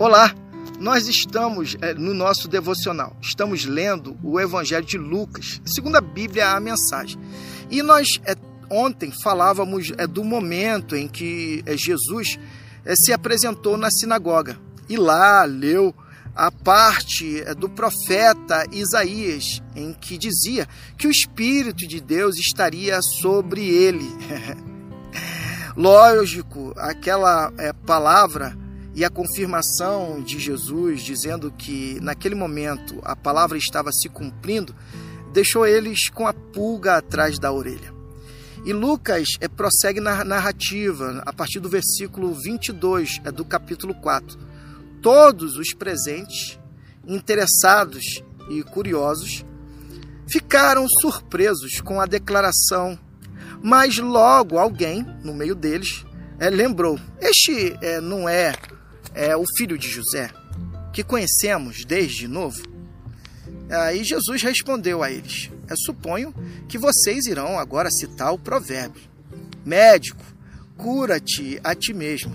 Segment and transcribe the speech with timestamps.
[0.00, 0.34] Olá,
[0.78, 6.52] nós estamos é, no nosso devocional, estamos lendo o Evangelho de Lucas, segundo a Bíblia,
[6.52, 7.20] a mensagem.
[7.70, 8.34] E nós é,
[8.70, 12.38] ontem falávamos é, do momento em que Jesus
[12.96, 14.58] se apresentou na sinagoga
[14.88, 15.94] e lá leu
[16.34, 23.68] a parte do profeta Isaías, em que dizia que o Espírito de Deus estaria sobre
[23.68, 24.08] ele.
[25.76, 27.52] Lógico, aquela
[27.84, 28.56] palavra
[28.94, 34.74] e a confirmação de Jesus dizendo que naquele momento a palavra estava se cumprindo,
[35.32, 37.92] deixou eles com a pulga atrás da orelha.
[38.64, 44.38] E Lucas é, prossegue na narrativa a partir do versículo 22 é, do capítulo 4.
[45.00, 46.58] Todos os presentes,
[47.06, 49.46] interessados e curiosos,
[50.28, 52.98] ficaram surpresos com a declaração,
[53.62, 56.04] mas logo alguém, no meio deles,
[56.40, 58.54] é, lembrou: Este é, não é
[59.14, 60.30] é o filho de José,
[60.92, 62.62] que conhecemos desde novo?
[63.68, 66.34] Aí Jesus respondeu a eles: Eu suponho
[66.66, 69.02] que vocês irão agora citar o provérbio:
[69.64, 70.24] Médico,
[70.78, 72.34] cura-te a ti mesmo.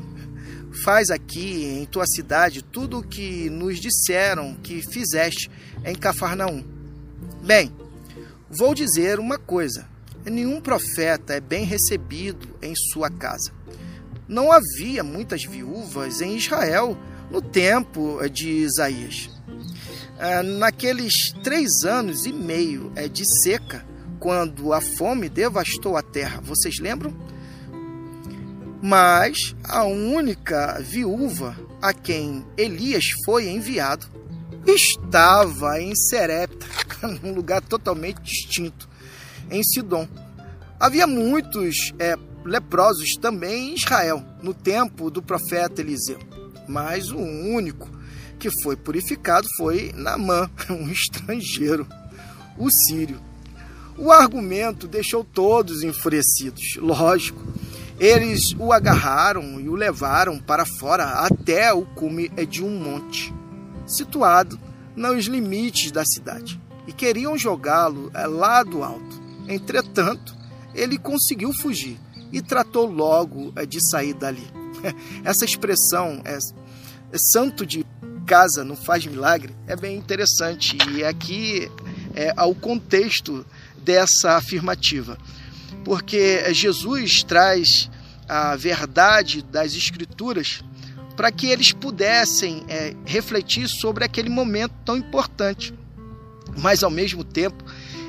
[0.83, 5.49] Faz aqui em tua cidade tudo o que nos disseram que fizeste
[5.83, 6.63] em Cafarnaum.
[7.41, 7.71] Bem,
[8.49, 9.87] vou dizer uma coisa:
[10.23, 13.51] nenhum profeta é bem recebido em sua casa
[14.27, 16.97] não havia muitas viúvas em Israel
[17.29, 19.29] no tempo de Isaías.
[20.17, 23.85] Ah, naqueles três anos e meio eh, de seca,
[24.19, 27.13] quando a fome devastou a terra, vocês lembram?
[28.81, 34.07] Mas a única viúva a quem Elias foi enviado
[34.65, 36.65] estava em Serepta,
[37.21, 38.87] num lugar totalmente distinto,
[39.51, 40.07] em Sidom.
[40.79, 42.15] Havia muitos é,
[42.45, 46.19] leprosos também em Israel, no tempo do profeta Eliseu.
[46.67, 47.89] Mas o único
[48.37, 51.87] que foi purificado foi Naamã, um estrangeiro,
[52.57, 53.19] o sírio.
[53.97, 57.41] O argumento deixou todos enfurecidos, lógico.
[57.99, 63.33] Eles o agarraram e o levaram para fora até o cume de um monte,
[63.87, 64.59] situado
[64.95, 69.21] nos limites da cidade, e queriam jogá-lo eh, lá do alto.
[69.47, 70.35] Entretanto,
[70.73, 71.97] ele conseguiu fugir
[72.35, 74.45] e tratou logo eh, de sair dali.
[75.23, 76.37] Essa expressão é,
[77.13, 77.85] é santo de
[78.25, 80.77] casa não faz milagre é bem interessante.
[80.91, 81.71] E aqui
[82.13, 83.45] é ao contexto
[83.77, 85.17] dessa afirmativa,
[85.85, 87.89] porque Jesus traz
[88.27, 90.61] a verdade das Escrituras
[91.15, 95.73] para que eles pudessem é, refletir sobre aquele momento tão importante,
[96.57, 97.63] mas ao mesmo tempo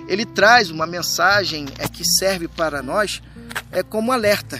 [0.08, 3.22] ele traz uma mensagem é, que serve para nós
[3.76, 4.58] é como alerta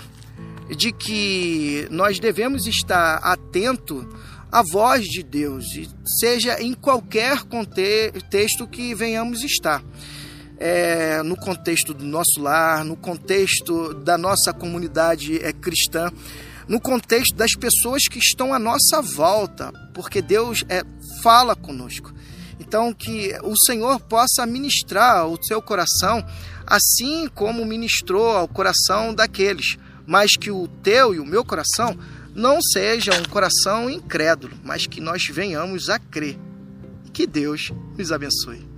[0.77, 4.07] de que nós devemos estar atento
[4.53, 5.65] à voz de Deus,
[6.21, 9.83] seja em qualquer contexto que venhamos estar.
[10.59, 16.11] É, no contexto do nosso lar, no contexto da nossa comunidade é, cristã,
[16.69, 20.83] no contexto das pessoas que estão à nossa volta, porque Deus é,
[21.23, 22.13] fala conosco.
[22.61, 26.25] Então, que o Senhor possa ministrar o seu coração,
[26.67, 31.97] assim como ministrou ao coração daqueles, mas que o teu e o meu coração
[32.35, 36.39] não seja um coração incrédulo, mas que nós venhamos a crer.
[37.13, 38.76] Que Deus nos abençoe.